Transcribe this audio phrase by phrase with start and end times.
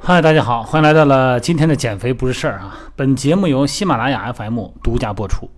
[0.00, 2.78] 嗨，大家好，欢迎来到了今天的减肥不是事儿啊！
[2.96, 5.50] 本节目由喜马拉雅 FM 独家播出。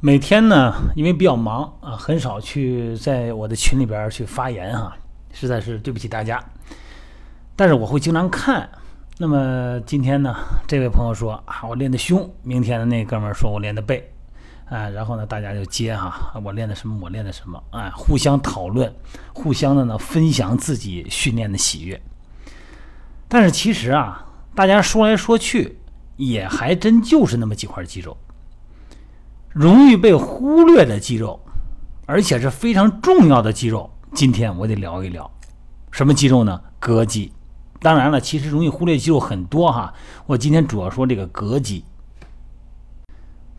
[0.00, 4.96] 每天呢，因为比较忙啊，很少去在我的群里边去发言哈，
[5.32, 6.42] 实在是对不起大家。
[7.56, 8.68] 但是我会经常看。
[9.18, 10.34] 那么今天呢，
[10.66, 14.11] 这位朋友说啊，我练的胸；明天的那哥们儿说我练的背。
[14.72, 18.90] 啊，然后呢，大家就接哈，我练的什么，我练的什么，哎，互相讨论，
[19.34, 22.00] 互相的呢分享自己训练的喜悦。
[23.28, 24.24] 但是其实啊，
[24.54, 25.78] 大家说来说去，
[26.16, 28.16] 也还真就是那么几块肌肉，
[29.50, 31.38] 容易被忽略的肌肉，
[32.06, 33.90] 而且是非常重要的肌肉。
[34.14, 35.30] 今天我得聊一聊，
[35.90, 36.58] 什么肌肉呢？
[36.80, 37.30] 膈肌。
[37.80, 39.92] 当然了，其实容易忽略肌肉很多哈，
[40.24, 41.84] 我今天主要说这个膈肌。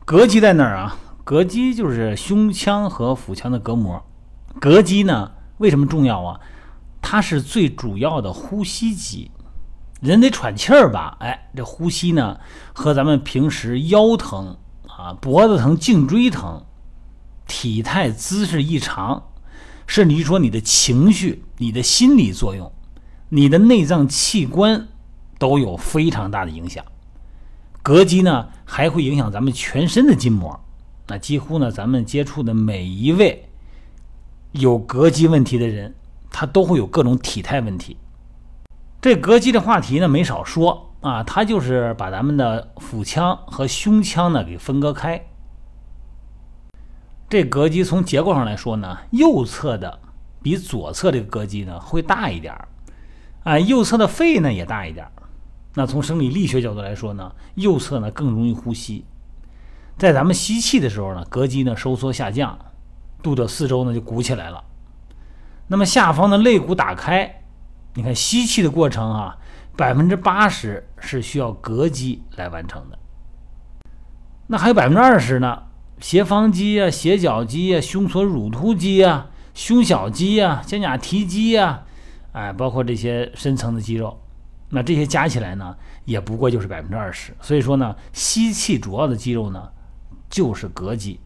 [0.06, 0.98] 膈肌在哪儿啊？
[1.26, 4.04] 膈肌就是胸腔和腹腔的隔膜。
[4.60, 6.40] 膈肌呢，为什么重要啊？
[7.02, 9.32] 它是最主要的呼吸肌。
[10.02, 11.16] 人得喘气儿吧？
[11.22, 12.40] 哎，这呼吸呢，
[12.74, 16.66] 和咱们平时腰疼啊、脖子疼、颈椎疼、
[17.48, 19.24] 体态姿势异常，
[19.88, 22.70] 甚至于说你的情绪、你的心理作用、
[23.30, 24.90] 你的内脏器官，
[25.40, 26.84] 都有非常大的影响。
[27.82, 30.60] 膈肌呢，还会影响咱们全身的筋膜。
[31.08, 33.50] 那几乎呢，咱们接触的每一位
[34.52, 35.94] 有膈肌问题的人，
[36.32, 37.98] 他都会有各种体态问题。
[39.02, 41.22] 这膈肌的话题呢，没少说啊。
[41.24, 45.22] 它就是把咱们的腹腔和胸腔呢给分割开。
[47.30, 50.00] 这膈肌从结构上来说呢，右侧的
[50.42, 52.68] 比左侧这个膈肌呢会大一点儿，
[53.44, 55.12] 啊，右侧的肺呢也大一点儿。
[55.74, 59.04] 那从生理力学角度来说呢，右侧呢更容易呼吸，
[59.98, 62.58] 在咱们吸气的时候呢，膈肌呢收缩下降，
[63.22, 64.64] 肚子四周呢就鼓起来了。
[65.68, 67.44] 那么下方的肋骨打开，
[67.94, 69.38] 你看吸气的过程啊，
[69.78, 72.98] 百分之八十是需要膈肌来完成的。
[74.48, 75.64] 那还有百分之二十呢，
[76.00, 81.84] 斜方肌啊、斜角肌啊、胸锁乳突肌啊、胸小肌啊、肩胛提肌啊，
[82.34, 84.20] 哎，包括这些深层的肌肉。
[84.70, 87.32] 那这些加起来呢，也不过就是百分之二十。
[87.40, 89.70] 所以说呢，吸气主要的肌肉呢，
[90.34, 91.20] 就是膈肌。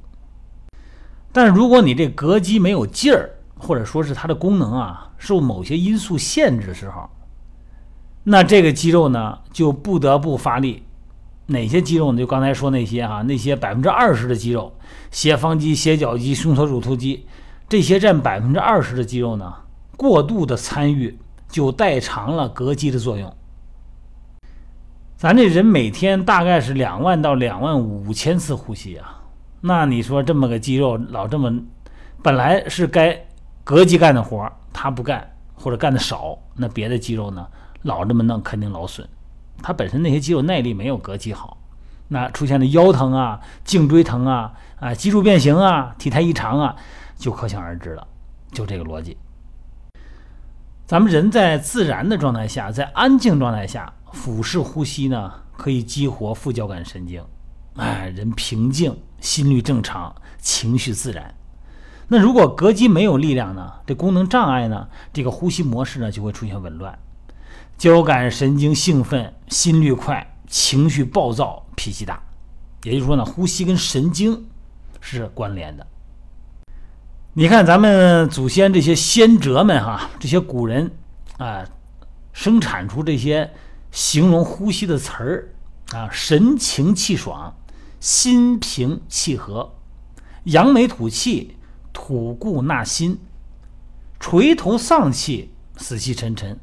[1.31, 7.09] 但如果你这膈肌没有劲儿，或者说是它的功能啊受某些因素限制的时候，
[8.25, 10.84] 那这个肌肉呢就不得不发力。
[11.45, 12.18] 哪些肌肉呢？
[12.19, 14.73] 就刚才说那些哈，那些百分之二十的肌肉，
[15.09, 17.25] 斜方肌、斜角肌、胸锁乳突肌，
[17.69, 19.53] 这些占百分之二十的肌肉呢，
[19.95, 21.18] 过度的参与。
[21.50, 23.34] 就代偿了膈肌的作用。
[25.17, 29.19] 咱这人每天大概是两万到两万五千次呼吸啊，
[29.61, 31.59] 那你说这么个肌肉老这么，
[32.22, 33.25] 本来是该
[33.66, 37.47] 膈肌干的活儿他不干或者干的少，那别的肌肉呢
[37.81, 39.09] 老这么弄肯定劳损。
[39.63, 41.57] 他本身那些肌肉耐力没有膈肌好，
[42.09, 46.75] 那出现的腰疼啊、颈椎疼啊、啊脊柱变形啊、体态异常啊，
[47.16, 48.07] 就可想而知了。
[48.51, 49.17] 就这个逻辑。
[50.88, 57.22] 咱们人在自然的状态下，在安静状态下，俯视呼吸呢，可以激活副交感神经，
[57.75, 61.36] 哎，人平静，心率正常，情绪自然。
[62.08, 66.98] 那如果膈肌没有力量呢，这功能障碍呢，这个呼吸模式呢就会出现紊乱，
[67.78, 72.24] 交感神经兴奋，心率快，情绪暴躁，脾气大。
[72.84, 74.48] 也就是说呢，呼吸跟神经
[75.02, 75.86] 是关联的。
[77.40, 80.90] 你看，咱们祖先这些先哲们哈，这些古人
[81.38, 81.64] 啊，
[82.34, 83.53] 生产出这些
[83.92, 85.53] 形容呼吸的词儿
[85.92, 87.56] 啊，神清气爽，
[88.00, 89.75] 心平气和，
[90.46, 91.58] 扬眉吐气，
[91.94, 93.20] 吐故纳新，
[94.19, 96.59] 垂头丧气，死气沉沉，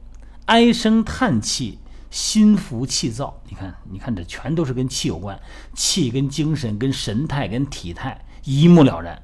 [0.47, 1.79] 唉声叹气，
[2.11, 3.41] 心浮气躁。
[3.49, 5.39] 你看，你看，这全都是跟气有关，
[5.73, 9.23] 气跟精神、跟神态、跟体态一目了然。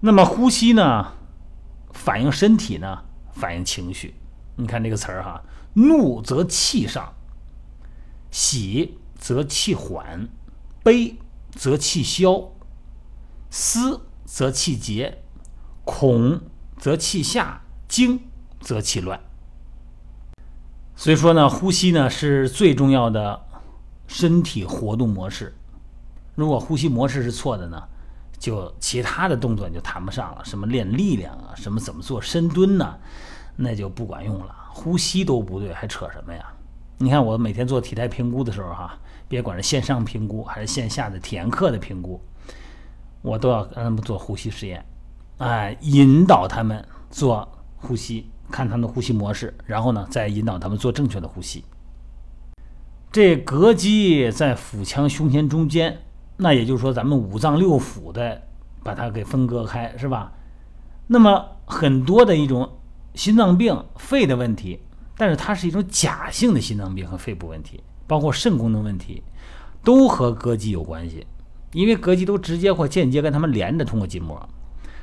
[0.00, 1.14] 那么呼吸呢，
[1.92, 4.14] 反映身体呢，反映情绪。
[4.54, 5.42] 你看这个词儿哈，
[5.74, 7.14] 怒则气上，
[8.30, 10.28] 喜则气缓，
[10.84, 11.16] 悲
[11.50, 12.52] 则气消，
[13.50, 15.22] 思则气结，
[15.84, 16.42] 恐
[16.76, 18.20] 则气下，惊
[18.60, 19.18] 则气乱。
[20.94, 23.46] 所以说呢，呼吸呢是最重要的
[24.06, 25.56] 身体活动模式。
[26.36, 27.88] 如果呼吸模式是错的呢？
[28.38, 32.96] 就其他的动作你就谈不上了，什么练力量啊，什么怎么做深蹲呢，
[33.56, 34.54] 那就不管用了。
[34.70, 36.44] 呼吸都不对，还扯什么呀？
[36.98, 38.96] 你看我每天做体态评估的时候，哈，
[39.28, 42.20] 别管是线上评估还是线下的体验课的评估，
[43.22, 44.84] 我都要让他们做呼吸实验，
[45.38, 51.64] 哎，引导他们做呼吸，看他们的呼吸模式，然后呢，再引导他们做正确的呼吸。
[53.10, 56.02] 这膈肌在腹腔胸前中间，
[56.40, 58.40] 那也就是说，咱们五脏六腑的
[58.82, 60.32] 把它给分割开，是吧？
[61.08, 62.78] 那么很多的一种
[63.14, 64.78] 心脏病、肺的问题，
[65.16, 69.22] 但是它是一种假性的心脏病和肺部问题，包括肾功能问题，
[69.82, 71.26] 都和膈肌有关系，
[71.72, 74.48] 因为膈肌都直接或间接跟它们连着，通过筋膜。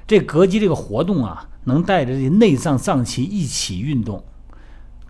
[0.08, 4.24] 这膈肌这个活动啊，能带着这些内脏脏器一起运动。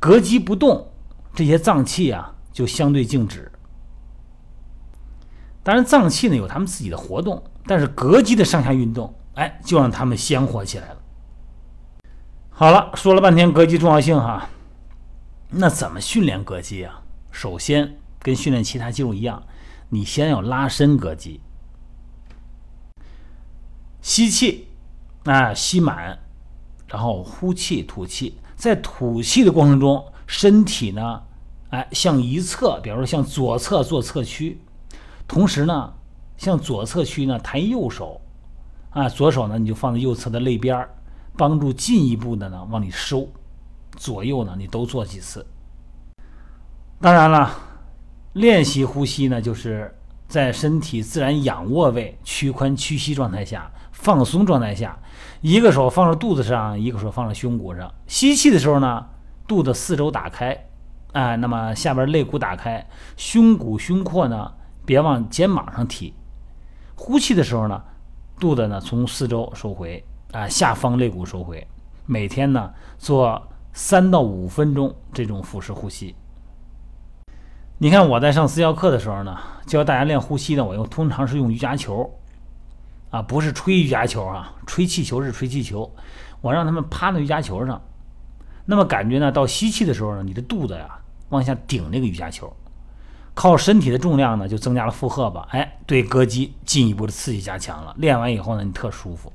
[0.02, 0.88] 膈肌不动，
[1.34, 3.52] 这些脏器啊就相对静止。
[5.66, 10.98] 当然，脏器呢有它们自己的活动，但是膈肌的上下运动，哎，就让它们鲜活起来了。
[12.52, 14.48] 好了，说了半天膈肌重要性哈，
[15.50, 17.02] 那怎么训练膈肌啊？
[17.32, 19.42] 首先，跟训练其他肌肉一样，
[19.90, 21.42] 你先要拉伸膈肌，
[24.04, 24.68] 吸气。
[25.24, 26.20] 啊，吸满，
[26.88, 31.24] 然后呼气吐气，在吐气的过程中，身体呢，
[31.72, 34.62] 哎，向一侧，比如说向左侧做侧屈，
[35.28, 35.94] 同时呢，
[36.38, 38.22] 向左侧屈呢，抬右手，
[38.92, 40.90] 啊，左手呢你就放在右侧的肋边儿
[41.38, 43.28] 帮助进一步的呢往里收，
[43.96, 45.46] 左右呢你都做几次。
[47.02, 47.52] 当然了，
[48.34, 49.94] 练习呼吸呢，就是
[50.28, 53.72] 在身体自然仰卧位、屈髋屈膝状态下。
[53.92, 55.00] 放松状态下，
[55.42, 57.92] 一个手放在肚子上，一个手放在胸骨上。
[58.08, 59.06] 吸气的时候呢，
[59.48, 60.68] 肚子四周打开，
[61.14, 62.86] 啊，那么下边肋骨打开，
[63.16, 64.52] 胸骨胸廓呢
[64.86, 66.14] 别往肩膀上提。
[66.96, 67.84] 呼气的时候呢，
[68.40, 71.68] 肚子呢从四周收回，啊，下方肋骨收回。
[72.06, 73.42] 每天呢做
[73.74, 76.16] 三到五分钟这种腹式呼吸。
[77.78, 82.10] 你看我在上私教课的时候呢，教大家练呼吸呢，我用通常是用瑜伽球。
[83.12, 85.90] 啊，不是吹瑜伽球啊，吹气球是吹气球。
[86.42, 87.82] 我让他们趴在瑜伽球上，
[88.66, 91.00] 那么感觉呢，到吸气的时候呢，你的肚子呀
[91.30, 92.54] 往下顶那个瑜伽球，
[93.36, 97.94] 靠身体的重量呢就增加了负荷吧，哎，对膈肌进一步的刺激加强了。
[98.00, 99.32] 练完以后呢，你特舒服。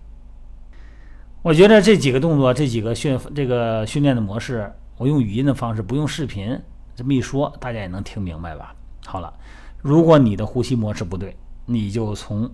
[1.42, 6.60] 我觉得这几个动作，这几个训这个训练的模式，我用语音的方式，不用视频，
[6.96, 8.74] 这么一说，大家也能听明白吧？
[9.06, 9.32] 好了，
[9.80, 11.36] 如果你的呼吸模式不对，
[11.66, 12.50] 你就从。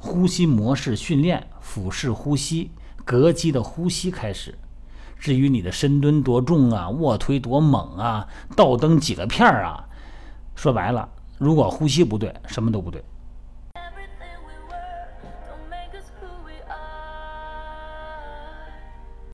[0.00, 2.70] 呼吸模式训练，腹式呼吸，
[3.04, 4.56] 膈肌的呼吸开始。
[5.18, 9.87] 至于你的深蹲多重啊，卧推多猛啊，倒蹬几个片儿啊，
[10.58, 11.08] 说白了，
[11.38, 13.00] 如果呼吸不对，什么都不对。